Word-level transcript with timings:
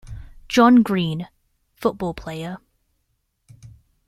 John 0.49 0.81
Green- 0.81 1.27
football 1.75 2.15
player. 2.15 2.57